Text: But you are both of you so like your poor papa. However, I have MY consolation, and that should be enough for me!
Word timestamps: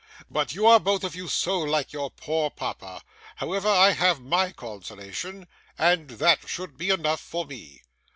But 0.31 0.55
you 0.55 0.65
are 0.65 0.79
both 0.79 1.03
of 1.03 1.15
you 1.15 1.27
so 1.27 1.59
like 1.59 1.93
your 1.93 2.09
poor 2.09 2.49
papa. 2.49 3.03
However, 3.35 3.67
I 3.69 3.91
have 3.91 4.19
MY 4.19 4.51
consolation, 4.53 5.47
and 5.77 6.09
that 6.09 6.49
should 6.49 6.75
be 6.75 6.89
enough 6.89 7.21
for 7.21 7.45
me! 7.45 7.83